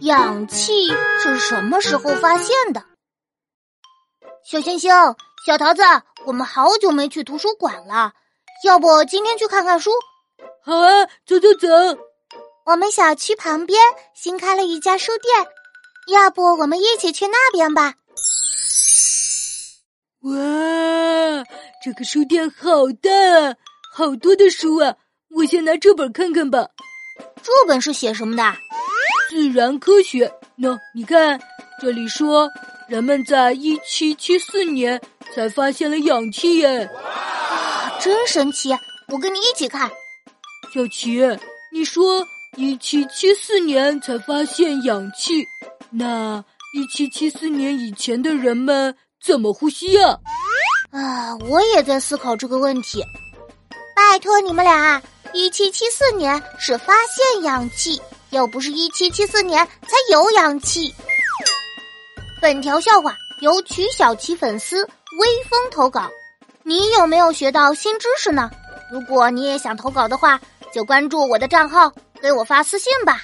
[0.00, 0.88] 氧气
[1.22, 2.82] 是什么时候发现的？
[4.44, 4.90] 小星星、
[5.46, 5.82] 小桃子，
[6.24, 8.12] 我们好久没去图书馆了，
[8.64, 9.90] 要不今天去看看书？
[10.64, 11.68] 好啊，走走走。
[12.64, 13.78] 我们小区旁边
[14.14, 15.46] 新开了一家书店，
[16.08, 17.94] 要不我们一起去那边吧？
[20.20, 21.44] 哇，
[21.84, 23.54] 这个书店好大，啊，
[23.92, 24.96] 好多的书啊！
[25.36, 26.68] 我先拿这本看看吧。
[27.42, 28.42] 这本是写什么的？
[29.30, 30.28] 自然科学。
[30.58, 31.40] 喏，你看，
[31.80, 32.50] 这里说
[32.88, 35.00] 人们在一七七四年
[35.32, 36.90] 才发现了氧气耶！
[36.92, 38.70] 哇，真神奇！
[39.06, 39.88] 我跟你一起看。
[40.74, 41.22] 小琪，
[41.72, 42.26] 你说
[42.56, 45.46] 一七七四年才发现氧气，
[45.90, 48.92] 那一七七四年以前的人们
[49.24, 50.18] 怎么呼吸呀？
[50.90, 53.00] 啊，我也在思考这个问题。
[53.94, 55.00] 拜托你们俩，
[55.32, 60.94] 一七七四年是发现氧气，又不是一七七四年才有氧气。
[62.40, 66.10] 本条笑话由曲小琪粉丝微风投稿，
[66.62, 68.50] 你有没有学到新知识呢？
[68.90, 70.40] 如果你也想投稿的话，
[70.72, 73.22] 就关注我的账号，给我发私信吧。